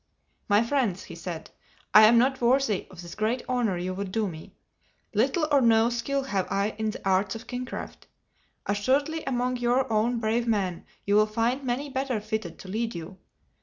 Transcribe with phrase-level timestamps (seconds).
[0.49, 1.51] "My friends," he said,
[1.93, 4.55] "I am not worthy of this great honor you would do me.
[5.13, 8.07] Little or no skill have I in the arts of kingcraft.
[8.65, 13.19] Assuredly among your own brave men you will find many better fitted to lead you.